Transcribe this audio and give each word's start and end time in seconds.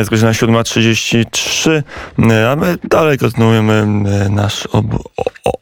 Jest 0.00 0.10
godzina 0.10 0.30
7.33, 0.30 1.82
a 2.52 2.56
my 2.56 2.76
dalej 2.84 3.18
kontynuujemy 3.18 3.86
nasz 4.30 4.66
ob 4.66 4.86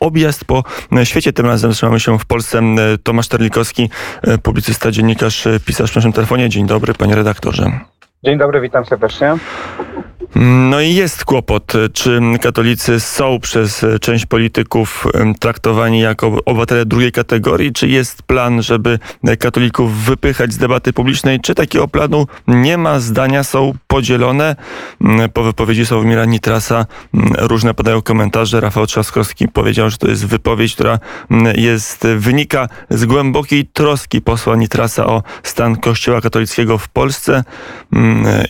objazd 0.01 0.45
po 0.45 0.65
świecie. 1.05 1.33
Tym 1.33 1.47
razem 1.47 1.73
trzymamy 1.73 2.01
się 2.01 2.19
w 2.19 2.27
Polsce. 2.27 2.63
Tomasz 3.03 3.29
Terlikowski, 3.29 3.91
publicysta, 4.43 4.91
dziennikarz, 4.91 5.49
pisarz 5.65 5.93
w 5.93 5.97
naszym 5.97 6.13
telefonie. 6.13 6.49
Dzień 6.49 6.67
dobry, 6.67 6.95
panie 6.95 7.15
redaktorze. 7.15 7.71
Dzień 8.25 8.39
dobry, 8.39 8.61
witam 8.61 8.87
serdecznie. 8.87 9.35
No 10.35 10.81
i 10.81 10.95
jest 10.95 11.25
kłopot, 11.25 11.73
czy 11.93 12.21
katolicy 12.41 13.01
są 13.01 13.41
przez 13.41 13.85
część 14.01 14.27
polityków 14.27 15.07
traktowani 15.41 16.01
jako 16.01 16.39
obywatele 16.45 16.87
drugiej 16.87 17.13
kategorii, 17.13 17.73
czy 17.73 17.89
jest 17.89 18.23
plan, 18.23 18.63
żeby 18.63 18.99
katolików 19.39 20.05
wypychać 20.05 20.53
z 20.53 20.59
debaty 20.59 20.93
publicznej, 20.93 21.41
czy 21.41 21.55
takiego 21.55 21.89
planu 21.89 22.27
nie 22.49 22.79
ma, 22.79 23.01
zdania 23.01 23.45
są 23.45 23.75
podzielone. 23.87 24.57
Po 25.33 25.43
wypowiedzi 25.43 25.87
Sławomira 25.87 26.25
Nitrasa 26.25 26.87
różne 27.39 27.75
padają 27.75 28.03
komentarze. 28.03 28.61
Rafał 28.61 28.87
Trzaskowski 28.87 29.49
powiedział, 29.49 29.91
że 29.91 29.97
to 29.97 30.09
jest 30.09 30.27
wypowiedź, 30.27 30.75
która 30.75 30.99
jest, 31.55 32.07
wynika 32.17 32.69
z 32.91 33.05
głębokiej 33.05 33.67
troski 33.67 34.21
posła 34.21 34.57
Nitrasa 34.57 35.07
o 35.07 35.23
stan 35.43 35.77
kościoła 35.77 36.21
katolickiego 36.21 36.79
w 36.79 36.89
Polsce. 36.89 37.45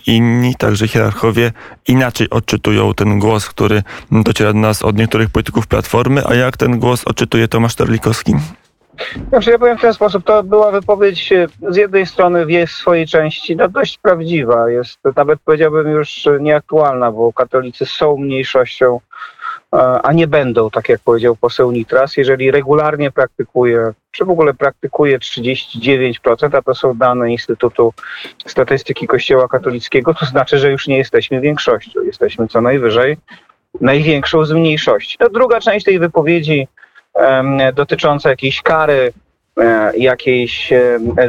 Inni, 0.07 0.55
także 0.55 0.89
hierarchowie, 0.89 1.53
inaczej 1.89 2.31
odczytują 2.31 2.95
ten 2.95 3.19
głos, 3.19 3.49
który 3.49 3.83
dociera 4.11 4.53
do 4.53 4.59
nas 4.59 4.83
od 4.83 4.97
niektórych 4.97 5.31
polityków 5.31 5.67
Platformy, 5.67 6.23
a 6.27 6.35
jak 6.35 6.57
ten 6.57 6.79
głos 6.79 7.05
odczytuje 7.05 7.49
Tomasz 7.49 7.75
Terlikowski? 7.75 8.35
Znaczy 9.29 9.51
ja 9.51 9.59
powiem 9.59 9.79
w 9.79 9.81
ten 9.81 9.95
sposób, 9.95 10.25
to 10.25 10.43
była 10.43 10.71
wypowiedź 10.71 11.33
e, 11.33 11.47
z 11.69 11.77
jednej 11.77 12.07
strony 12.07 12.47
w 12.67 12.71
swojej 12.71 13.07
części 13.07 13.57
no 13.57 13.69
dość 13.69 13.99
prawdziwa, 13.99 14.71
jest 14.71 14.99
nawet 15.17 15.41
powiedziałbym 15.45 15.91
już 15.91 16.29
nieaktualna, 16.41 17.13
bo 17.13 17.33
katolicy 17.33 17.87
są 17.87 18.17
mniejszością, 18.17 19.01
a 20.03 20.13
nie 20.13 20.27
będą, 20.27 20.71
tak 20.71 20.89
jak 20.89 21.01
powiedział 21.01 21.37
poseł 21.37 21.73
Nitras, 21.73 22.17
jeżeli 22.17 22.51
regularnie 22.51 23.11
praktykuje, 23.11 23.93
czy 24.11 24.25
w 24.25 24.31
ogóle 24.31 24.55
praktykuje 24.55 25.19
39%, 25.19 26.57
a 26.57 26.63
to 26.63 26.75
są 26.75 26.95
dane 26.95 27.33
Instytutu 27.33 27.93
Statystyki 28.47 29.07
Kościoła 29.07 29.49
Katolickiego, 29.49 30.15
to 30.15 30.27
znaczy, 30.27 30.59
że 30.59 30.71
już 30.71 30.87
nie 30.87 30.99
jesteśmy 30.99 31.41
większością, 31.41 32.01
jesteśmy 32.03 32.49
co 32.49 32.61
najwyżej 32.61 33.17
największą 33.81 34.45
z 34.45 34.53
mniejszości. 34.53 35.17
No, 35.21 35.29
druga 35.29 35.61
część 35.61 35.87
tej 35.87 35.99
wypowiedzi 35.99 36.69
dotycząca 37.75 38.31
jakiejś 38.31 38.63
kary 38.63 39.13
e, 39.61 39.97
jakiejś 39.97 40.73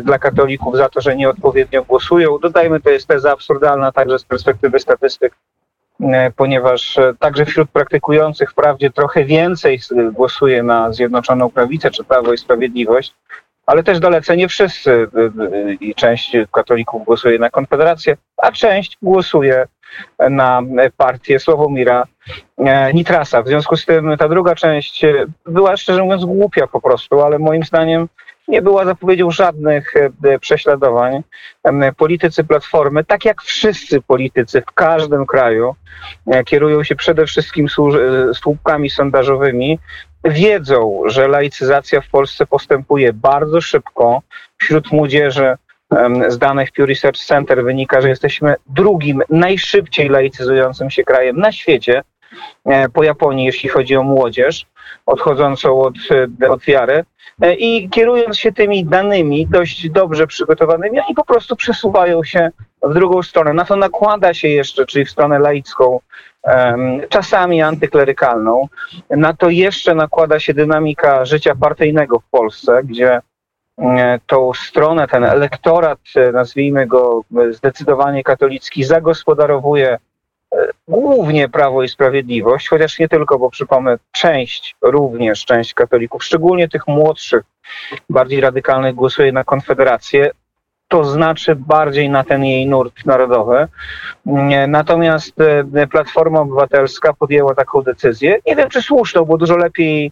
dla 0.03 0.19
katolików 0.19 0.77
za 0.77 0.89
to, 0.89 1.01
że 1.01 1.15
nieodpowiednio 1.15 1.83
głosują. 1.83 2.37
Dodajmy, 2.39 2.79
to 2.79 2.89
jest 2.89 3.07
teza 3.07 3.31
absurdalna 3.31 3.91
także 3.91 4.19
z 4.19 4.23
perspektywy 4.23 4.79
statystyk, 4.79 5.33
e, 5.33 5.58
ponieważ 6.35 6.97
e, 6.97 7.13
także 7.19 7.45
wśród 7.45 7.69
praktykujących 7.69 8.51
wprawdzie 8.51 8.89
trochę 8.89 9.23
więcej 9.23 9.79
głosuje 10.11 10.63
na 10.63 10.93
Zjednoczoną 10.93 11.49
Prawicę 11.49 11.91
czy 11.91 12.03
Prawo 12.03 12.33
i 12.33 12.37
Sprawiedliwość, 12.37 13.13
ale 13.65 13.83
też 13.83 13.99
dalece 13.99 14.37
nie 14.37 14.47
wszyscy 14.47 15.07
i 15.79 15.95
część 15.95 16.37
katolików 16.51 17.05
głosuje 17.05 17.39
na 17.39 17.49
Konfederację, 17.49 18.17
a 18.37 18.51
część 18.51 18.97
głosuje 19.01 19.67
na 20.29 20.61
partię 20.97 21.39
Sławomira 21.39 22.03
e, 22.57 22.93
Nitrasa. 22.93 23.41
W 23.41 23.47
związku 23.47 23.77
z 23.77 23.85
tym 23.85 24.17
ta 24.17 24.29
druga 24.29 24.55
część 24.55 25.03
e, 25.03 25.25
była 25.45 25.77
szczerze 25.77 26.03
mówiąc 26.03 26.25
głupia 26.25 26.67
po 26.67 26.81
prostu, 26.81 27.21
ale 27.21 27.39
moim 27.39 27.63
zdaniem 27.63 28.07
nie 28.49 28.61
była 28.61 28.85
zapowiedzią 28.85 29.31
żadnych 29.31 29.93
e, 30.23 30.39
prześladowań. 30.39 31.23
Politycy 31.97 32.43
Platformy, 32.43 33.03
tak 33.03 33.25
jak 33.25 33.41
wszyscy 33.41 34.01
politycy 34.01 34.61
w 34.61 34.65
każdym 34.65 35.25
kraju, 35.25 35.75
kierują 36.45 36.83
się 36.83 36.95
przede 36.95 37.25
wszystkim 37.25 37.67
słupkami 38.33 38.89
sondażowymi, 38.89 39.79
wiedzą, 40.23 41.01
że 41.05 41.27
laicyzacja 41.27 42.01
w 42.01 42.09
Polsce 42.09 42.45
postępuje 42.45 43.13
bardzo 43.13 43.61
szybko 43.61 44.21
wśród 44.57 44.91
młodzieży 44.91 45.55
z 46.27 46.37
danych 46.37 46.71
Pew 46.71 46.87
Research 46.87 47.19
Center 47.19 47.63
wynika, 47.63 48.01
że 48.01 48.09
jesteśmy 48.09 48.55
drugim 48.67 49.21
najszybciej 49.29 50.09
laicyzującym 50.09 50.89
się 50.89 51.03
krajem 51.03 51.37
na 51.37 51.51
świecie 51.51 51.97
e, 51.97 52.03
po 52.93 53.03
Japonii, 53.03 53.45
jeśli 53.45 53.69
chodzi 53.69 53.95
o 53.95 54.03
młodzież 54.03 54.65
odchodzącą 55.05 55.81
od, 55.81 55.93
e, 56.41 56.49
od 56.49 56.61
wiary. 56.61 57.03
E, 57.41 57.53
I 57.53 57.89
kierując 57.89 58.37
się 58.37 58.51
tymi 58.51 58.85
danymi, 58.85 59.47
dość 59.47 59.89
dobrze 59.89 60.27
przygotowanymi, 60.27 60.99
oni 60.99 61.15
po 61.15 61.25
prostu 61.25 61.55
przesuwają 61.55 62.23
się 62.23 62.51
w 62.83 62.93
drugą 62.93 63.23
stronę. 63.23 63.53
Na 63.53 63.65
to 63.65 63.75
nakłada 63.75 64.33
się 64.33 64.47
jeszcze, 64.47 64.85
czyli 64.85 65.05
w 65.05 65.11
stronę 65.11 65.39
laicką, 65.39 65.99
czasami 67.09 67.61
antyklerykalną. 67.61 68.67
Na 69.09 69.33
to 69.33 69.49
jeszcze 69.49 69.95
nakłada 69.95 70.39
się 70.39 70.53
dynamika 70.53 71.25
życia 71.25 71.55
partyjnego 71.55 72.19
w 72.19 72.29
Polsce, 72.29 72.81
gdzie 72.83 73.21
E, 73.79 74.19
tą 74.27 74.53
stronę, 74.53 75.07
ten 75.07 75.23
elektorat, 75.23 75.99
e, 76.15 76.31
nazwijmy 76.31 76.87
go 76.87 77.23
e, 77.37 77.53
zdecydowanie 77.53 78.23
katolicki, 78.23 78.83
zagospodarowuje 78.83 79.97
głównie 80.89 81.49
Prawo 81.49 81.83
i 81.83 81.87
Sprawiedliwość, 81.87 82.67
chociaż 82.69 82.99
nie 82.99 83.09
tylko, 83.09 83.39
bo 83.39 83.49
przypomnę, 83.49 83.97
część, 84.11 84.75
również 84.81 85.45
część 85.45 85.73
katolików, 85.73 86.23
szczególnie 86.23 86.69
tych 86.69 86.87
młodszych, 86.87 87.43
bardziej 88.09 88.41
radykalnych, 88.41 88.95
głosuje 88.95 89.31
na 89.31 89.43
Konfederację 89.43 90.31
to 90.89 91.03
znaczy 91.03 91.55
bardziej 91.55 92.09
na 92.09 92.23
ten 92.23 92.45
jej 92.45 92.67
nurt 92.67 93.05
narodowy. 93.05 93.67
Natomiast 94.67 95.33
e, 95.73 95.87
Platforma 95.87 96.39
Obywatelska 96.39 97.13
podjęła 97.13 97.55
taką 97.55 97.81
decyzję. 97.81 98.39
Nie 98.47 98.55
wiem, 98.55 98.69
czy 98.69 98.81
słuszną, 98.81 99.25
bo 99.25 99.37
dużo 99.37 99.57
lepiej 99.57 100.11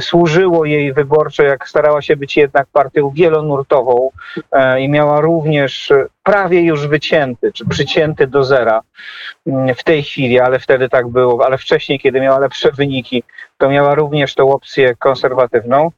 służyło 0.00 0.64
jej 0.64 0.92
wyborczo, 0.92 1.42
jak 1.42 1.68
starała 1.68 2.02
się 2.02 2.16
być 2.16 2.36
jednak 2.36 2.66
partią 2.72 3.10
wielonurtową 3.10 4.10
e, 4.52 4.80
i 4.80 4.88
miała 4.88 5.20
również 5.20 5.92
prawie 6.22 6.60
już 6.60 6.86
wycięty, 6.86 7.52
czy 7.52 7.68
przycięty 7.68 8.26
do 8.26 8.44
zera 8.44 8.80
mm, 9.46 9.74
w 9.74 9.84
tej 9.84 10.02
chwili, 10.02 10.40
ale 10.40 10.58
wtedy 10.58 10.88
tak 10.88 11.08
było, 11.08 11.46
ale 11.46 11.58
wcześniej, 11.58 12.00
kiedy 12.00 12.20
miała 12.20 12.38
lepsze 12.38 12.72
wyniki, 12.72 13.22
to 13.58 13.68
miała 13.68 13.94
również 13.94 14.34
tą 14.34 14.50
opcję 14.50 14.94
konserwatywną. 14.94 15.90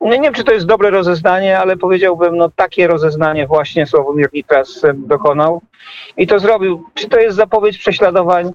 Nie 0.00 0.20
wiem, 0.20 0.34
czy 0.34 0.44
to 0.44 0.52
jest 0.52 0.66
dobre 0.66 0.90
rozeznanie, 0.90 1.58
ale 1.58 1.76
powiedziałbym, 1.76 2.36
no 2.36 2.50
takie 2.56 2.86
rozeznanie 2.86 3.46
właśnie 3.46 3.86
Sławomir 3.86 4.28
Nitras 4.32 4.82
dokonał 4.94 5.60
i 6.16 6.26
to 6.26 6.38
zrobił. 6.38 6.84
Czy 6.94 7.08
to 7.08 7.20
jest 7.20 7.36
zapowiedź 7.36 7.78
prześladowań? 7.78 8.52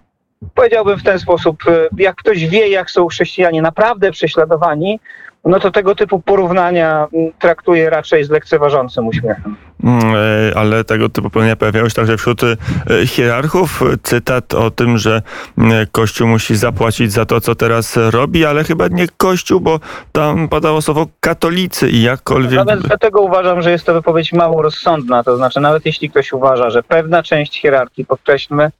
Powiedziałbym 0.55 1.00
w 1.00 1.03
ten 1.03 1.19
sposób, 1.19 1.63
jak 1.97 2.16
ktoś 2.16 2.47
wie, 2.47 2.67
jak 2.67 2.91
są 2.91 3.07
chrześcijanie 3.07 3.61
naprawdę 3.61 4.11
prześladowani, 4.11 5.00
no 5.45 5.59
to 5.59 5.72
tego 5.72 5.95
typu 5.95 6.19
porównania 6.19 7.07
traktuję 7.39 7.89
raczej 7.89 8.23
z 8.23 8.29
lekceważącym 8.29 9.07
uśmiechem. 9.07 9.55
Mm, 9.83 10.16
e, 10.16 10.57
ale 10.57 10.83
tego 10.83 11.09
typu 11.09 11.29
porównania 11.29 11.55
pojawiają 11.55 11.89
się 11.89 11.95
także 11.95 12.17
wśród 12.17 12.41
e, 12.44 12.57
hierarchów. 13.05 13.83
Cytat 14.03 14.53
o 14.53 14.72
tym, 14.72 14.97
że 14.97 15.22
mm, 15.57 15.88
Kościół 15.91 16.27
musi 16.27 16.56
zapłacić 16.56 17.11
za 17.11 17.25
to, 17.25 17.41
co 17.41 17.56
teraz 17.56 17.97
robi, 17.97 18.45
ale 18.45 18.63
chyba 18.63 18.88
nie 18.88 19.07
Kościół, 19.17 19.59
bo 19.59 19.79
tam 20.11 20.50
padało 20.50 20.81
słowo 20.81 21.07
katolicy 21.19 21.89
i 21.89 22.01
jakkolwiek... 22.01 22.66
Nawet 22.66 22.79
dlatego 22.79 23.21
uważam, 23.21 23.61
że 23.61 23.71
jest 23.71 23.85
to 23.85 23.94
wypowiedź 23.94 24.33
mało 24.33 24.61
rozsądna. 24.61 25.23
To 25.23 25.38
znaczy, 25.38 25.59
nawet 25.59 25.85
jeśli 25.85 26.09
ktoś 26.09 26.33
uważa, 26.33 26.69
że 26.69 26.83
pewna 26.83 27.23
część 27.23 27.61
hierarchii, 27.61 28.06
podkreślmy, 28.06 28.71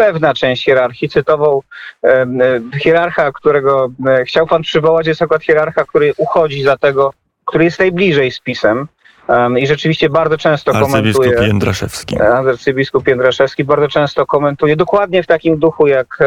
pewna 0.00 0.34
część 0.34 0.64
hierarchii. 0.64 1.08
Cytował 1.08 1.62
e, 2.04 2.26
hierarcha, 2.82 3.32
którego 3.32 3.90
e, 4.06 4.24
chciał 4.24 4.46
pan 4.46 4.62
przywołać, 4.62 5.06
jest 5.06 5.22
akurat 5.22 5.42
hierarcha, 5.42 5.84
który 5.84 6.12
uchodzi 6.16 6.62
za 6.62 6.76
tego, 6.76 7.12
który 7.44 7.64
jest 7.64 7.78
najbliżej 7.78 8.30
z 8.30 8.40
pisem. 8.40 8.88
I 9.58 9.66
rzeczywiście 9.66 10.08
bardzo 10.08 10.38
często 10.38 10.72
arcybiskup 10.74 11.24
komentuje. 11.24 11.48
Jędraszewski. 11.48 12.20
Arcybiskup 12.20 13.08
Jędraszewski 13.08 13.64
bardzo 13.64 13.88
często 13.88 14.26
komentuje 14.26 14.76
dokładnie 14.76 15.22
w 15.22 15.26
takim 15.26 15.58
duchu, 15.58 15.86
jak 15.86 16.18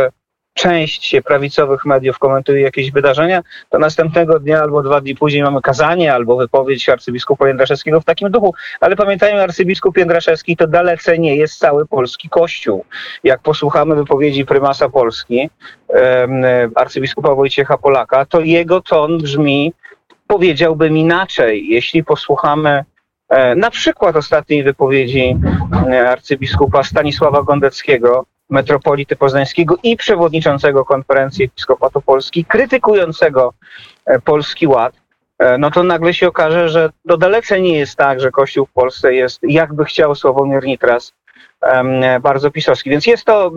część 0.54 1.16
prawicowych 1.26 1.86
mediów 1.86 2.20
komentuje 2.20 2.62
jakieś 2.62 2.92
wydarzenia, 2.92 3.44
to 3.70 3.80
następnego 3.80 4.40
dnia 4.40 4.62
albo 4.62 4.84
dwa 4.84 5.02
dni 5.02 5.16
później 5.16 5.44
mamy 5.44 5.62
kazanie 5.62 6.14
albo 6.14 6.36
wypowiedź 6.36 6.90
arcybiskupa 6.90 7.48
Jędraszewskiego 7.48 8.02
w 8.02 8.06
takim 8.06 8.32
duchu. 8.32 8.54
Ale 8.80 8.96
pamiętajmy, 8.96 9.42
arcybiskup 9.42 9.98
Jędraszewski 9.98 10.58
to 10.58 10.68
dalece 10.68 11.18
nie 11.18 11.36
jest 11.36 11.60
cały 11.60 11.86
polski 11.86 12.30
kościół. 12.30 12.86
Jak 13.24 13.42
posłuchamy 13.42 13.96
wypowiedzi 13.96 14.46
prymasa 14.46 14.90
Polski, 14.90 15.50
arcybiskupa 16.76 17.36
Wojciecha 17.36 17.78
Polaka, 17.78 18.26
to 18.26 18.40
jego 18.40 18.82
ton 18.82 19.18
brzmi, 19.18 19.74
powiedziałbym 20.28 20.98
inaczej. 20.98 21.68
Jeśli 21.70 22.04
posłuchamy 22.04 22.84
e, 23.30 23.56
na 23.56 23.72
przykład 23.72 24.16
ostatniej 24.16 24.64
wypowiedzi 24.64 25.38
e, 25.92 26.10
arcybiskupa 26.10 26.84
Stanisława 26.84 27.44
Gondeckiego, 27.44 28.26
metropolity 28.54 29.16
poznańskiego 29.16 29.78
i 29.84 29.98
przewodniczącego 29.98 30.86
konferencji 30.86 31.46
Episkopatu 31.46 32.02
Polski, 32.02 32.46
krytykującego 32.46 33.54
e, 34.06 34.20
Polski 34.20 34.68
Ład, 34.68 34.94
e, 35.40 35.58
no 35.58 35.72
to 35.72 35.84
nagle 35.84 36.14
się 36.14 36.28
okaże, 36.28 36.70
że 36.70 36.90
to 37.08 37.18
dalece 37.18 37.62
nie 37.62 37.78
jest 37.78 37.96
tak, 37.96 38.20
że 38.20 38.32
Kościół 38.32 38.66
w 38.66 38.72
Polsce 38.72 39.14
jest, 39.14 39.40
jakby 39.44 39.86
chciał 39.86 40.16
Sławomir 40.16 40.64
Nitras, 40.64 41.14
bardzo 42.22 42.52
pisowski. 42.52 42.90
Więc 42.90 43.06
jest 43.08 43.26
to 43.26 43.52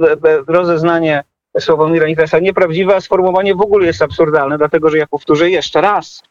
rozeznanie 0.46 1.24
Sławomira 1.60 2.06
Nitrasa 2.06 2.38
nieprawdziwe, 2.38 2.96
a 2.96 3.00
sformułowanie 3.00 3.54
w 3.54 3.60
ogóle 3.60 3.86
jest 3.86 4.02
absurdalne, 4.02 4.58
dlatego 4.58 4.90
że 4.90 4.98
ja 4.98 5.06
powtórzę 5.06 5.50
jeszcze 5.50 5.80
raz. 5.80 6.22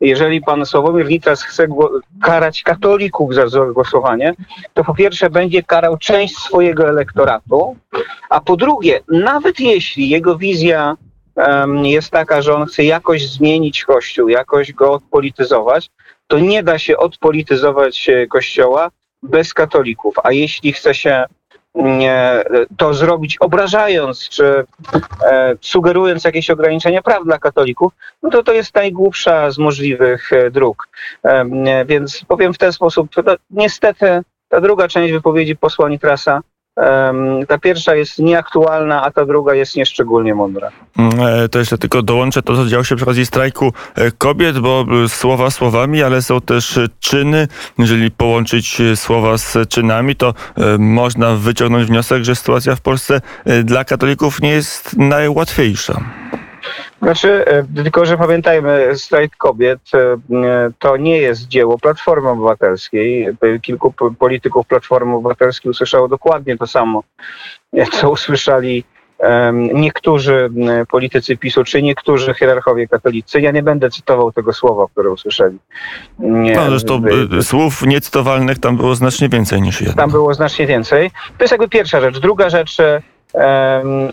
Jeżeli 0.00 0.40
pan 0.40 0.66
Sławomir 0.66 1.08
Nitras 1.08 1.42
chce 1.42 1.66
karać 2.22 2.62
katolików 2.62 3.34
za 3.34 3.46
głosowanie, 3.74 4.34
to 4.74 4.84
po 4.84 4.94
pierwsze 4.94 5.30
będzie 5.30 5.62
karał 5.62 5.96
część 5.96 6.36
swojego 6.36 6.88
elektoratu, 6.88 7.76
a 8.30 8.40
po 8.40 8.56
drugie, 8.56 9.00
nawet 9.08 9.60
jeśli 9.60 10.08
jego 10.08 10.36
wizja 10.36 10.96
um, 11.36 11.86
jest 11.86 12.10
taka, 12.10 12.42
że 12.42 12.54
on 12.54 12.66
chce 12.66 12.84
jakoś 12.84 13.28
zmienić 13.28 13.84
Kościół, 13.84 14.28
jakoś 14.28 14.72
go 14.72 14.92
odpolityzować, 14.92 15.90
to 16.26 16.38
nie 16.38 16.62
da 16.62 16.78
się 16.78 16.96
odpolityzować 16.96 18.08
e, 18.08 18.26
Kościoła 18.26 18.90
bez 19.22 19.54
katolików. 19.54 20.14
A 20.22 20.32
jeśli 20.32 20.72
chce 20.72 20.94
się 20.94 21.24
to 22.76 22.94
zrobić 22.94 23.36
obrażając 23.40 24.28
czy 24.28 24.64
e, 25.26 25.56
sugerując 25.60 26.24
jakieś 26.24 26.50
ograniczenia 26.50 27.02
praw 27.02 27.24
dla 27.24 27.38
katolików, 27.38 27.92
no 28.22 28.30
to 28.30 28.42
to 28.42 28.52
jest 28.52 28.74
najgłupsza 28.74 29.50
z 29.50 29.58
możliwych 29.58 30.32
e, 30.32 30.50
dróg. 30.50 30.88
E, 31.24 31.84
więc 31.84 32.24
powiem 32.28 32.54
w 32.54 32.58
ten 32.58 32.72
sposób, 32.72 33.08
niestety 33.50 34.22
ta 34.48 34.60
druga 34.60 34.88
część 34.88 35.12
wypowiedzi 35.12 35.56
posła 35.56 35.88
Nitrasa 35.88 36.40
ta 37.48 37.58
pierwsza 37.58 37.94
jest 37.94 38.18
nieaktualna, 38.18 39.02
a 39.02 39.10
ta 39.10 39.26
druga 39.26 39.54
jest 39.54 39.76
nieszczególnie 39.76 40.34
mądra. 40.34 40.70
Mm, 40.98 41.12
e, 41.20 41.48
to 41.48 41.58
jeszcze 41.58 41.78
tylko 41.78 42.02
dołączę 42.02 42.42
to, 42.42 42.56
co 42.56 42.66
działo 42.66 42.84
się 42.84 42.96
przy 42.96 43.04
okazji 43.04 43.26
strajku 43.26 43.72
e, 43.94 44.10
kobiet, 44.10 44.58
bo 44.58 44.84
e, 45.04 45.08
słowa 45.08 45.50
słowami, 45.50 46.02
ale 46.02 46.22
są 46.22 46.40
też 46.40 46.78
czyny. 47.00 47.48
Jeżeli 47.78 48.10
połączyć 48.10 48.82
słowa 48.94 49.38
z 49.38 49.68
czynami, 49.68 50.16
to 50.16 50.34
można 50.78 51.34
wyciągnąć 51.34 51.86
wniosek, 51.86 52.24
że 52.24 52.36
sytuacja 52.36 52.76
w 52.76 52.80
Polsce 52.80 53.20
dla 53.64 53.84
katolików 53.84 54.40
nie 54.40 54.50
jest 54.50 54.96
najłatwiejsza. 54.96 56.00
Znaczy, 57.02 57.46
e, 57.46 57.64
tylko 57.82 58.06
że 58.06 58.18
pamiętajmy, 58.18 58.90
strajk 58.94 59.36
kobiet 59.36 59.80
e, 59.94 60.18
to 60.78 60.96
nie 60.96 61.18
jest 61.18 61.48
dzieło 61.48 61.78
Platformy 61.78 62.28
Obywatelskiej. 62.28 63.28
Kilku 63.62 63.94
polityków 64.18 64.66
Platformy 64.66 65.14
Obywatelskiej 65.14 65.70
usłyszało 65.70 66.08
dokładnie 66.08 66.58
to 66.58 66.66
samo, 66.66 67.02
co 67.92 68.10
usłyszali 68.10 68.84
niektórzy 69.74 70.50
politycy 70.90 71.36
PiSu, 71.36 71.64
czy 71.64 71.82
niektórzy 71.82 72.34
hierarchowie 72.34 72.88
katolicy. 72.88 73.40
Ja 73.40 73.50
nie 73.50 73.62
będę 73.62 73.90
cytował 73.90 74.32
tego 74.32 74.52
słowa, 74.52 74.86
które 74.92 75.10
usłyszeli. 75.10 75.58
No, 76.18 76.68
zresztą 76.68 77.02
e, 77.38 77.42
słów 77.42 77.82
niecytowalnych 77.82 78.58
tam 78.58 78.76
było 78.76 78.94
znacznie 78.94 79.28
więcej 79.28 79.62
niż 79.62 79.80
jedno. 79.80 79.96
Tam 79.96 80.10
było 80.10 80.34
znacznie 80.34 80.66
więcej. 80.66 81.10
To 81.10 81.44
jest 81.44 81.52
jakby 81.52 81.68
pierwsza 81.68 82.00
rzecz. 82.00 82.18
Druga 82.18 82.50
rzecz, 82.50 82.76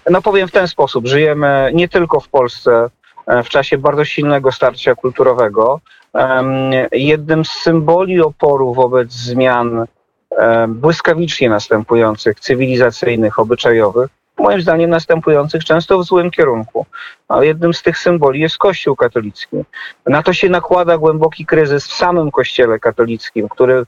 no 0.09 0.21
powiem 0.21 0.47
w 0.47 0.51
ten 0.51 0.67
sposób, 0.67 1.07
żyjemy 1.07 1.71
nie 1.73 1.89
tylko 1.89 2.19
w 2.19 2.29
Polsce 2.29 2.89
e, 3.27 3.43
w 3.43 3.49
czasie 3.49 3.77
bardzo 3.77 4.05
silnego 4.05 4.51
starcia 4.51 4.95
kulturowego. 4.95 5.79
Jednym 6.91 7.45
z 7.45 7.49
symboli 7.49 8.21
oporu 8.21 8.73
wobec 8.73 9.11
zmian 9.11 9.85
błyskawicznie 10.67 11.49
następujących, 11.49 12.39
cywilizacyjnych, 12.39 13.39
obyczajowych, 13.39 14.09
moim 14.41 14.61
zdaniem 14.61 14.89
następujących 14.89 15.63
często 15.63 15.99
w 15.99 16.03
złym 16.03 16.31
kierunku. 16.31 16.85
A 17.27 17.43
jednym 17.43 17.73
z 17.73 17.81
tych 17.81 17.97
symboli 17.97 18.39
jest 18.39 18.57
Kościół 18.57 18.95
katolicki. 18.95 19.57
Na 20.05 20.23
to 20.23 20.33
się 20.33 20.49
nakłada 20.49 20.97
głęboki 20.97 21.45
kryzys 21.45 21.87
w 21.87 21.93
samym 21.93 22.31
Kościele 22.31 22.79
katolickim, 22.79 23.49
który 23.49 23.85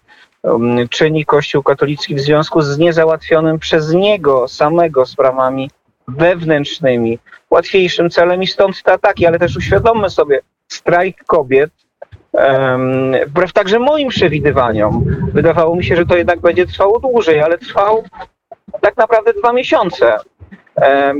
czyni 0.89 1.25
Kościół 1.25 1.63
katolicki 1.63 2.15
w 2.15 2.19
związku 2.19 2.61
z 2.61 2.77
niezałatwionym 2.77 3.59
przez 3.59 3.93
niego 3.93 4.47
samego 4.47 5.05
sprawami 5.05 5.69
wewnętrznymi, 6.07 7.19
łatwiejszym 7.49 8.09
celem 8.09 8.43
i 8.43 8.47
stąd 8.47 8.83
te 8.83 8.93
ataki, 8.93 9.25
ale 9.25 9.39
też 9.39 9.57
uświadommy 9.57 10.09
sobie, 10.09 10.39
strajk 10.67 11.23
kobiet, 11.23 11.71
um, 12.31 13.15
wbrew 13.27 13.53
także 13.53 13.79
moim 13.79 14.09
przewidywaniom, 14.09 15.05
wydawało 15.33 15.75
mi 15.75 15.83
się, 15.83 15.95
że 15.95 16.05
to 16.05 16.17
jednak 16.17 16.39
będzie 16.39 16.65
trwało 16.65 16.99
dłużej, 16.99 17.41
ale 17.41 17.57
trwał 17.57 18.03
tak 18.81 18.97
naprawdę 18.97 19.33
dwa 19.33 19.53
miesiące. 19.53 20.17
Um, 20.75 21.17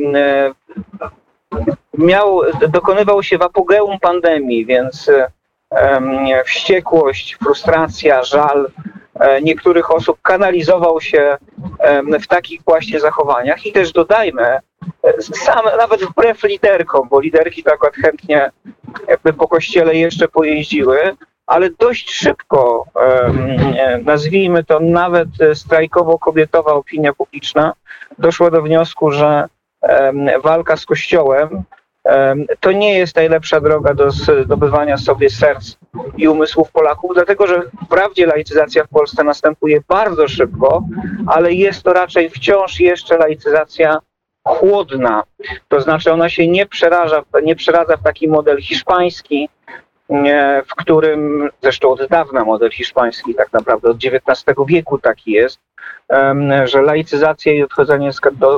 miał, 1.97 2.41
dokonywał 2.69 3.23
się 3.23 3.37
w 3.37 3.41
apogeum 3.41 3.99
pandemii, 3.99 4.65
więc 4.65 5.11
wściekłość, 6.45 7.37
frustracja, 7.43 8.23
żal 8.23 8.67
E, 8.67 9.02
niektórych 9.41 9.91
osób 9.91 10.17
kanalizował 10.21 11.01
się 11.01 11.37
w 12.21 12.27
takich 12.27 12.61
właśnie 12.65 12.99
zachowaniach. 12.99 13.65
I 13.65 13.71
też 13.71 13.91
dodajmy, 13.91 14.43
e, 14.43 15.21
sam, 15.21 15.65
nawet 15.77 16.03
wbrew 16.03 16.43
liderkom, 16.43 17.07
bo 17.09 17.19
liderki 17.19 17.63
tak 17.63 17.95
chętnie 17.95 18.51
jakby 19.07 19.33
po 19.33 19.47
kościele 19.47 19.95
jeszcze 19.95 20.27
pojeździły, 20.27 21.15
ale 21.47 21.69
dość 21.69 22.13
szybko, 22.13 22.85
nazwijmy 24.05 24.63
to 24.63 24.79
nawet 24.79 25.29
strajkowo-kobietowa 25.53 26.73
opinia 26.73 27.13
publiczna, 27.13 27.73
doszła 28.19 28.51
do 28.51 28.61
wniosku, 28.61 29.11
że 29.11 29.47
walka 30.43 30.77
z 30.77 30.85
Kościołem 30.85 31.63
to 32.59 32.71
nie 32.71 32.97
jest 32.97 33.15
najlepsza 33.15 33.61
droga 33.61 33.93
do 33.93 34.11
zdobywania 34.11 34.97
sobie 34.97 35.29
serc 35.29 35.75
i 36.17 36.27
umysłów 36.27 36.71
Polaków, 36.71 37.11
dlatego 37.13 37.47
że 37.47 37.61
wprawdzie 37.85 38.25
laicyzacja 38.25 38.83
w 38.83 38.89
Polsce 38.89 39.23
następuje 39.23 39.81
bardzo 39.87 40.27
szybko, 40.27 40.83
ale 41.27 41.53
jest 41.53 41.83
to 41.83 41.93
raczej 41.93 42.29
wciąż 42.29 42.79
jeszcze 42.79 43.17
laicyzacja 43.17 43.99
chłodna. 44.47 45.23
To 45.67 45.81
znaczy 45.81 46.11
ona 46.11 46.29
się 46.29 46.47
nie 46.47 46.65
przeraża, 46.65 47.23
nie 47.43 47.55
przeradza 47.55 47.97
w 47.97 48.03
taki 48.03 48.27
model 48.27 48.61
hiszpański, 48.61 49.49
w 50.67 50.75
którym 50.75 51.49
zresztą 51.61 51.89
od 51.89 52.07
dawna 52.07 52.45
model 52.45 52.71
hiszpański, 52.71 53.35
tak 53.35 53.53
naprawdę 53.53 53.89
od 53.89 53.97
XIX 53.97 54.55
wieku 54.67 54.97
taki 54.97 55.31
jest, 55.31 55.59
że 56.65 56.81
laicyzacja 56.81 57.53
i 57.53 57.63
odchodzenie 57.63 58.11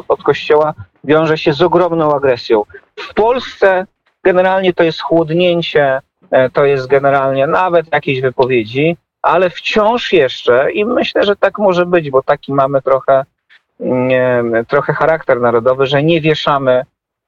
od 0.07 0.23
kościoła 0.23 0.73
wiąże 1.03 1.37
się 1.37 1.53
z 1.53 1.61
ogromną 1.61 2.15
agresją. 2.15 2.63
W 2.95 3.13
Polsce 3.13 3.85
generalnie 4.23 4.73
to 4.73 4.83
jest 4.83 5.01
chłodnięcie, 5.01 6.01
e, 6.31 6.49
to 6.49 6.65
jest 6.65 6.87
generalnie 6.87 7.47
nawet 7.47 7.93
jakieś 7.93 8.21
wypowiedzi, 8.21 8.97
ale 9.21 9.49
wciąż 9.49 10.13
jeszcze 10.13 10.71
i 10.71 10.85
myślę, 10.85 11.23
że 11.23 11.35
tak 11.35 11.57
może 11.59 11.85
być, 11.85 12.09
bo 12.09 12.23
taki 12.23 12.53
mamy 12.53 12.81
trochę, 12.81 13.25
nie, 13.79 14.43
trochę 14.67 14.93
charakter 14.93 15.41
narodowy, 15.41 15.85
że 15.85 16.03
nie 16.03 16.21
wieszamy, 16.21 16.85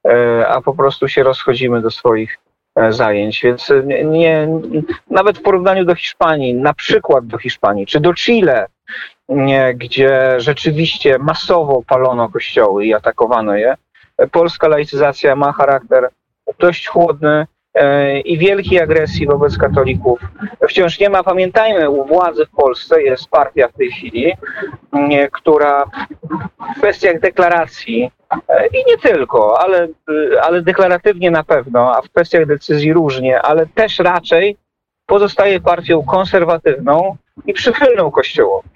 e, 0.08 0.48
a 0.48 0.60
po 0.60 0.74
prostu 0.74 1.08
się 1.08 1.22
rozchodzimy 1.22 1.82
do 1.82 1.90
swoich 1.90 2.34
e, 2.34 2.47
zajęć. 2.90 3.42
Więc 3.42 3.72
nie, 4.04 4.48
nawet 5.10 5.38
w 5.38 5.42
porównaniu 5.42 5.84
do 5.84 5.94
Hiszpanii, 5.94 6.54
na 6.54 6.74
przykład 6.74 7.26
do 7.26 7.38
Hiszpanii, 7.38 7.86
czy 7.86 8.00
do 8.00 8.14
Chile, 8.14 8.66
nie, 9.28 9.74
gdzie 9.74 10.34
rzeczywiście 10.40 11.18
masowo 11.18 11.82
palono 11.86 12.28
kościoły 12.28 12.86
i 12.86 12.94
atakowano 12.94 13.56
je, 13.56 13.74
polska 14.32 14.68
laicyzacja 14.68 15.36
ma 15.36 15.52
charakter 15.52 16.08
dość 16.58 16.88
chłodny 16.88 17.30
e, 17.30 17.46
i 18.24 18.38
wielkiej 18.38 18.80
agresji 18.80 19.26
wobec 19.26 19.58
katolików. 19.58 20.20
Wciąż 20.68 21.00
nie 21.00 21.10
ma, 21.10 21.22
pamiętajmy, 21.22 21.90
u 21.90 22.04
władzy 22.04 22.46
w 22.46 22.50
Polsce 22.50 23.02
jest 23.02 23.28
partia 23.28 23.68
w 23.68 23.72
tej 23.72 23.90
chwili, 23.90 24.32
która 25.32 25.84
w 26.76 26.78
kwestiach 26.78 27.20
deklaracji 27.20 28.10
e, 28.48 28.66
i 28.66 28.84
nie 28.86 28.98
tylko, 28.98 29.60
ale, 29.60 29.88
ale 30.42 30.62
deklaratywnie 30.62 31.30
na 31.30 31.44
pewno, 31.44 31.96
a 31.96 32.02
w 32.02 32.10
kwestiach 32.10 32.46
decyzji 32.46 32.92
różnie, 32.92 33.42
ale 33.42 33.66
też 33.66 33.98
raczej 33.98 34.56
pozostaje 35.06 35.60
partią 35.60 36.02
konserwatywną 36.02 37.16
i 37.46 37.52
przychylną 37.52 38.10
Kościołowi. 38.10 38.68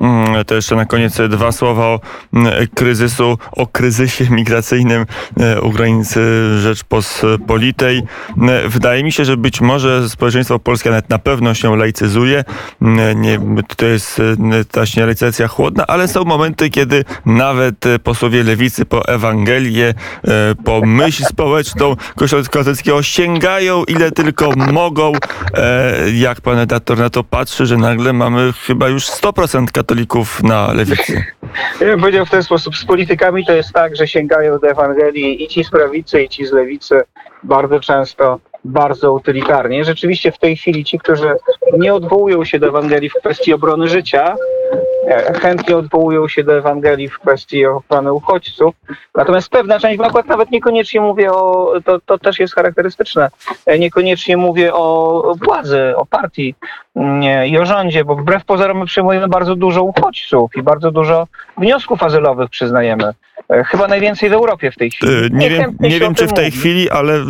Mm, 0.00 0.44
to 0.44 0.54
jeszcze 0.54 0.76
na 0.76 0.84
koniec 0.84 1.18
dwa 1.28 1.52
słowa 1.52 1.86
o 1.86 2.00
mm, 2.34 2.52
kryzysu, 2.74 3.38
o 3.52 3.66
kryzysie 3.66 4.30
migracyjnym 4.30 5.06
e, 5.40 5.60
u 5.60 5.70
granicy 5.70 6.20
Rzeczpospolitej. 6.60 8.02
E, 8.48 8.68
wydaje 8.68 9.04
mi 9.04 9.12
się, 9.12 9.24
że 9.24 9.36
być 9.36 9.60
może 9.60 10.08
społeczeństwo 10.08 10.58
polskie 10.58 10.90
nawet 10.90 11.10
na 11.10 11.18
pewno 11.18 11.54
się 11.54 11.76
laicyzuje. 11.76 12.44
Mm, 12.82 13.20
nie, 13.20 13.38
to 13.76 13.86
jest 13.86 14.20
e, 14.20 14.64
ta 14.64 15.04
laicyzacja 15.06 15.48
chłodna, 15.48 15.86
ale 15.86 16.08
są 16.08 16.24
momenty, 16.24 16.70
kiedy 16.70 17.04
nawet 17.26 17.84
posłowie 18.04 18.42
lewicy 18.42 18.84
po 18.84 19.08
Ewangelię, 19.08 19.94
po 20.64 20.80
myśl 20.86 21.24
społeczną 21.24 21.96
Kościoła 22.16 22.42
katolickiego 22.42 23.02
sięgają 23.02 23.84
ile 23.84 24.10
tylko 24.10 24.50
mogą. 24.72 25.12
Jak 26.14 26.40
pan 26.40 26.56
redaktor 26.56 26.98
na 26.98 27.10
to 27.10 27.24
patrzy, 27.24 27.66
że 27.66 27.76
nagle 27.76 28.12
mamy 28.12 28.52
chyba 28.66 28.88
już 28.88 29.06
100% 29.06 29.64
katolików 29.70 29.89
katolików 29.90 30.42
na 30.42 30.72
lewicy? 30.72 31.24
Ja 31.80 31.86
bym 31.86 32.00
powiedział 32.00 32.26
w 32.26 32.30
ten 32.30 32.42
sposób, 32.42 32.76
z 32.76 32.84
politykami 32.84 33.46
to 33.46 33.52
jest 33.52 33.72
tak, 33.72 33.96
że 33.96 34.08
sięgają 34.08 34.58
do 34.58 34.68
Ewangelii 34.68 35.44
i 35.44 35.48
ci 35.48 35.64
z 35.64 35.70
prawicy, 35.70 36.22
i 36.22 36.28
ci 36.28 36.46
z 36.46 36.52
lewicy 36.52 37.00
bardzo 37.42 37.80
często 37.80 38.40
bardzo 38.64 39.12
utylitarnie. 39.12 39.84
Rzeczywiście 39.84 40.32
w 40.32 40.38
tej 40.38 40.56
chwili 40.56 40.84
ci, 40.84 40.98
którzy 40.98 41.28
nie 41.78 41.94
odwołują 41.94 42.44
się 42.44 42.58
do 42.58 42.68
Ewangelii 42.68 43.10
w 43.10 43.14
kwestii 43.14 43.52
obrony 43.52 43.88
życia, 43.88 44.36
chętnie 45.18 45.76
odwołują 45.76 46.28
się 46.28 46.44
do 46.44 46.58
Ewangelii 46.58 47.08
w 47.08 47.18
kwestii 47.18 47.66
ochrony 47.66 48.12
uchodźców. 48.12 48.74
Natomiast 49.14 49.48
pewna 49.48 49.80
część, 49.80 49.98
bo 49.98 50.06
akurat 50.06 50.26
nawet 50.26 50.50
niekoniecznie 50.50 51.00
mówię 51.00 51.32
o, 51.32 51.72
to, 51.84 52.00
to 52.06 52.18
też 52.18 52.38
jest 52.38 52.54
charakterystyczne, 52.54 53.28
e, 53.66 53.78
niekoniecznie 53.78 54.36
mówię 54.36 54.74
o 54.74 55.34
władzy, 55.44 55.96
o 55.96 56.06
partii 56.06 56.54
nie, 56.94 57.48
i 57.48 57.58
o 57.58 57.66
rządzie, 57.66 58.04
bo 58.04 58.16
wbrew 58.16 58.44
pozorom 58.44 58.78
my 58.78 58.86
przyjmujemy 58.86 59.28
bardzo 59.28 59.56
dużo 59.56 59.82
uchodźców 59.82 60.50
i 60.56 60.62
bardzo 60.62 60.90
dużo 60.90 61.26
wniosków 61.58 62.02
azylowych 62.02 62.50
przyznajemy. 62.50 63.12
E, 63.50 63.64
Chyba 63.64 63.88
najwięcej 63.88 64.30
w 64.30 64.32
Europie 64.32 64.70
w 64.70 64.76
tej 64.76 64.90
chwili. 64.90 65.12
Nie 65.30 65.50
wiem, 65.50 65.76
nie 65.80 66.00
wiem 66.00 66.14
czy 66.14 66.26
w 66.26 66.32
tej 66.32 66.44
mówi. 66.44 66.58
chwili, 66.58 66.90
ale 66.90 67.20
w, 67.20 67.26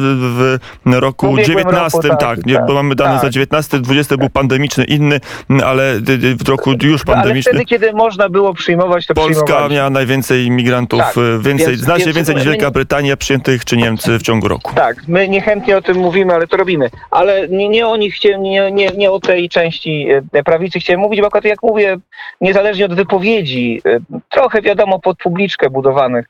w 0.86 0.92
roku 0.92 1.26
W 1.26 1.30
ubiegłym 1.30 1.56
19, 1.58 1.98
roku, 1.98 2.08
tak, 2.08 2.20
tak, 2.20 2.46
nie, 2.46 2.54
tak. 2.54 2.66
bo 2.66 2.74
mamy 2.74 2.94
dane 2.94 3.14
za 3.14 3.20
Tak. 3.20 3.30
19, 3.30 3.78
20 3.78 4.16
był 4.16 4.30
pandemiczny, 4.30 4.84
inny, 4.84 5.20
ale 5.64 6.00
w 6.44 6.48
roku 6.48 6.72
już 6.82 7.02
Ale 7.06 7.16
pandemiczny. 7.16 7.52
Kiedy 7.70 7.92
można 7.92 8.28
było 8.28 8.54
przyjmować, 8.54 9.06
to 9.06 9.14
Polska 9.14 9.68
miała 9.68 9.90
najwięcej 9.90 10.44
imigrantów, 10.44 11.00
Tak, 11.00 11.16
y, 11.16 11.38
więcej, 11.38 11.66
więc- 11.66 11.80
znacznie 11.80 12.04
więc 12.04 12.16
więcej 12.16 12.34
niż 12.34 12.44
Wielka 12.44 12.70
Brytania 12.70 13.16
przyjętych 13.16 13.64
czy 13.64 13.76
Niemcy 13.76 14.18
w 14.18 14.22
ciągu 14.22 14.48
roku. 14.48 14.74
Tak, 14.74 14.96
my 15.08 15.28
niechętnie 15.28 15.76
o 15.76 15.82
tym 15.82 15.96
mówimy, 15.96 16.34
ale 16.34 16.46
to 16.46 16.56
robimy. 16.56 16.90
Ale 17.10 17.48
nie, 17.48 17.68
nie 17.68 17.86
o 17.86 17.96
nich 17.96 18.14
chciałem, 18.14 18.42
nie, 18.42 18.72
nie, 18.72 18.88
nie 18.88 19.10
o 19.10 19.20
tej 19.20 19.48
części 19.48 20.06
e, 20.32 20.42
prawicy 20.42 20.80
chciałem 20.80 21.00
mówić, 21.00 21.20
bo 21.20 21.26
akurat 21.26 21.44
jak 21.44 21.62
mówię, 21.62 21.96
niezależnie 22.40 22.84
od 22.84 22.94
wypowiedzi, 22.94 23.82
e, 23.86 23.98
trochę 24.28 24.62
wiadomo 24.62 24.98
pod 24.98 25.18
publiczkę 25.18 25.70
budowanych, 25.70 26.26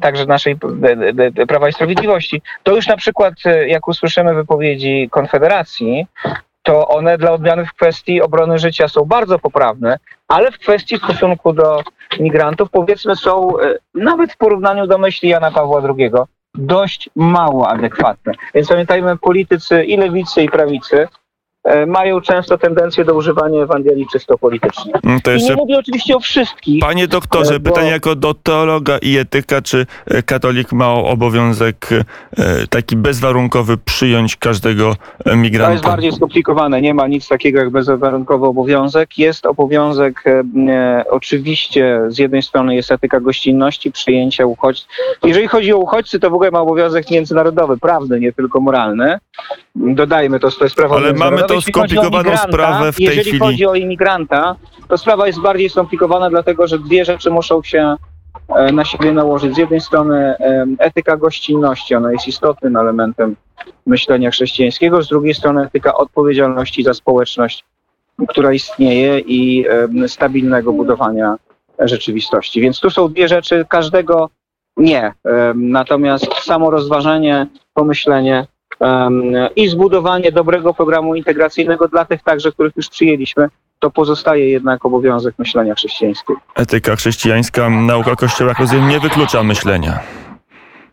także 0.00 0.26
naszej 0.26 0.56
Prawa 1.48 1.68
i 1.68 1.72
Sprawiedliwości, 1.72 2.42
to 2.62 2.76
już 2.76 2.86
na 2.86 2.96
przykład 2.96 3.34
jak 3.66 3.88
usłyszymy 3.88 4.34
wypowiedzi 4.34 5.08
Konfederacji, 5.10 6.06
to 6.62 6.88
one 6.88 7.18
dla 7.18 7.32
odmiany 7.32 7.66
w 7.66 7.72
kwestii 7.72 8.22
obrony 8.22 8.58
życia 8.58 8.88
są 8.88 9.04
bardzo 9.04 9.38
poprawne, 9.38 9.98
ale 10.28 10.52
w 10.52 10.58
kwestii 10.58 10.98
stosunku 10.98 11.52
do 11.52 11.82
migrantów 12.20 12.70
powiedzmy 12.70 13.16
są 13.16 13.60
e, 13.60 13.74
nawet 13.94 14.32
w 14.32 14.36
porównaniu 14.36 14.86
do 14.86 14.98
myśli 14.98 15.28
Jana 15.28 15.50
Pawła 15.50 15.82
II 15.98 16.10
dość 16.54 17.10
mało 17.16 17.68
adekwatne. 17.68 18.32
Więc 18.54 18.68
pamiętajmy, 18.68 19.16
politycy 19.16 19.84
i 19.84 19.96
lewicy 19.96 20.42
i 20.42 20.48
prawicy 20.48 21.08
mają 21.86 22.20
często 22.20 22.58
tendencję 22.58 23.04
do 23.04 23.14
używania 23.14 23.62
Ewangelii 23.62 24.06
czysto 24.12 24.38
politycznie. 24.38 24.92
Mm, 25.04 25.20
To 25.20 25.30
I 25.30 25.34
nie 25.34 25.40
jeszcze, 25.40 25.56
mówię 25.56 25.78
oczywiście 25.78 26.16
o 26.16 26.20
wszystkich. 26.20 26.80
panie 26.80 27.08
doktorze, 27.08 27.54
e, 27.54 27.58
bo- 27.60 27.70
pytanie 27.70 27.90
jako 27.90 28.14
do 28.14 28.34
teologa 28.34 28.98
i 28.98 29.16
etyka, 29.16 29.62
czy 29.62 29.86
e, 30.06 30.22
katolik 30.22 30.72
ma 30.72 30.92
obowiązek 30.94 31.88
e, 31.92 32.04
taki 32.70 32.96
bezwarunkowy 32.96 33.76
przyjąć 33.78 34.36
każdego 34.36 34.90
e, 34.90 35.24
To 35.24 35.30
jest 35.30 35.42
migranta? 35.42 35.88
bardziej 35.88 36.12
skomplikowane. 36.12 36.80
Nie 36.82 36.94
ma 36.94 37.06
nic 37.06 37.28
takiego 37.28 37.58
jak 37.58 37.70
bezwarunkowy 37.70 38.46
obowiązek. 38.46 39.18
Jest 39.18 39.46
obowiązek, 39.46 40.22
e, 40.26 40.42
e, 40.72 41.04
oczywiście, 41.10 42.00
z 42.08 42.18
jednej 42.18 42.42
strony 42.42 42.74
jest 42.74 42.92
etyka 42.92 43.20
gościnności, 43.20 43.92
przyjęcia 43.92 44.46
uchodźców. 44.46 44.88
Jeżeli 45.24 45.48
chodzi 45.48 45.72
o 45.72 45.76
uchodźcy, 45.78 46.20
to 46.20 46.30
w 46.30 46.34
ogóle 46.34 46.50
ma 46.50 46.60
obowiązek 46.60 47.10
międzynarodowy, 47.10 47.78
prawny, 47.78 48.20
nie 48.20 48.32
tylko 48.32 48.60
moralny. 48.60 49.18
Dodajmy 49.74 50.40
to, 50.40 50.50
to 50.50 50.64
jest 50.64 50.76
prawo 50.76 50.96
Ale 50.96 51.12
mamy 51.12 51.42
tą 51.42 51.60
skomplikowaną 51.60 52.36
sprawę 52.36 52.92
w 52.92 52.96
tej 52.96 53.04
jeżeli 53.04 53.22
chwili. 53.22 53.38
chodzi 53.38 53.66
o 53.66 53.74
imigranta, 53.74 54.56
to 54.88 54.98
sprawa 54.98 55.26
jest 55.26 55.40
bardziej 55.40 55.70
skomplikowana, 55.70 56.30
dlatego 56.30 56.66
że 56.68 56.78
dwie 56.78 57.04
rzeczy 57.04 57.30
muszą 57.30 57.62
się 57.62 57.96
e, 58.48 58.72
na 58.72 58.84
siebie 58.84 59.12
nałożyć. 59.12 59.54
Z 59.54 59.58
jednej 59.58 59.80
strony 59.80 60.34
etyka 60.78 61.16
gościnności, 61.16 61.94
ona 61.94 62.12
jest 62.12 62.28
istotnym 62.28 62.76
elementem 62.76 63.36
myślenia 63.86 64.30
chrześcijańskiego, 64.30 65.02
z 65.02 65.08
drugiej 65.08 65.34
strony 65.34 65.62
etyka 65.62 65.94
odpowiedzialności 65.94 66.82
za 66.82 66.94
społeczność, 66.94 67.64
która 68.28 68.52
istnieje 68.52 69.18
i 69.18 69.64
stabilnego 70.06 70.72
budowania 70.72 71.36
rzeczywistości. 71.78 72.60
Więc 72.60 72.80
tu 72.80 72.90
są 72.90 73.08
dwie 73.08 73.28
rzeczy, 73.28 73.64
każdego 73.68 74.30
nie. 74.76 75.12
Natomiast 75.54 76.34
samo 76.34 76.70
rozważenie, 76.70 77.46
pomyślenie 77.74 78.46
i 79.56 79.68
zbudowanie 79.68 80.32
dobrego 80.32 80.74
programu 80.74 81.14
integracyjnego 81.14 81.88
dla 81.88 82.04
tych 82.04 82.22
także, 82.22 82.52
których 82.52 82.76
już 82.76 82.88
przyjęliśmy, 82.88 83.48
to 83.78 83.90
pozostaje 83.90 84.48
jednak 84.50 84.86
obowiązek 84.86 85.34
myślenia 85.38 85.74
chrześcijańskiego. 85.74 86.40
Etyka 86.54 86.96
chrześcijańska, 86.96 87.70
nauka 87.70 88.16
Kościoła, 88.16 88.48
jak 88.48 88.58
rozumiem, 88.58 88.88
nie 88.88 89.00
wyklucza 89.00 89.42
myślenia. 89.42 90.00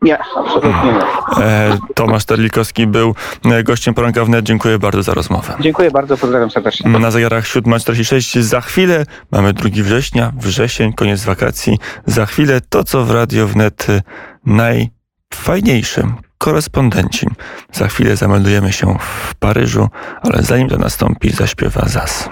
Nie, 0.01 0.17
absolutnie 0.19 0.93
nie. 0.93 1.43
E, 1.45 1.77
Tomasz 1.95 2.25
Terlikowski 2.25 2.87
był 2.87 3.15
e, 3.45 3.63
gościem 3.63 3.93
poranka 3.93 4.25
wnet. 4.25 4.45
Dziękuję 4.45 4.79
bardzo 4.79 5.03
za 5.03 5.13
rozmowę. 5.13 5.53
Dziękuję 5.59 5.91
bardzo, 5.91 6.17
pozdrawiam 6.17 6.51
serdecznie. 6.51 6.91
Na 6.91 7.11
zegarach 7.11 7.45
7.46 7.45 8.41
za 8.41 8.61
chwilę 8.61 9.05
mamy 9.31 9.53
2 9.53 9.69
września, 9.83 10.31
wrzesień, 10.37 10.93
koniec 10.93 11.23
wakacji. 11.23 11.77
Za 12.05 12.25
chwilę 12.25 12.61
to, 12.69 12.83
co 12.83 13.03
w 13.03 13.11
Radio 13.11 13.47
Wnet 13.47 13.87
y, 13.89 14.01
najfajniejszym. 14.45 16.26
Korespondenci. 16.37 17.27
Za 17.73 17.87
chwilę 17.87 18.15
zameldujemy 18.15 18.73
się 18.73 18.97
w 18.99 19.35
Paryżu, 19.35 19.89
ale 20.21 20.43
zanim 20.43 20.69
to 20.69 20.77
nastąpi, 20.77 21.29
zaśpiewa 21.29 21.85
ZAS. 21.85 22.29